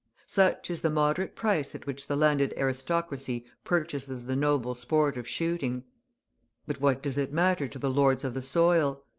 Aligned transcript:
Such 0.25 0.71
is 0.71 0.81
the 0.81 0.89
moderate 0.89 1.35
price 1.35 1.75
at 1.75 1.85
which 1.85 2.07
the 2.07 2.15
landed 2.15 2.55
aristocracy 2.57 3.45
purchases 3.63 4.25
the 4.25 4.35
noble 4.35 4.73
sport 4.73 5.15
of 5.15 5.27
shooting; 5.27 5.83
but 6.65 6.81
what 6.81 7.03
does 7.03 7.19
it 7.19 7.31
matter 7.31 7.67
to 7.67 7.77
the 7.77 7.91
lords 7.91 8.23
of 8.23 8.33
the 8.33 8.41
soil? 8.41 9.03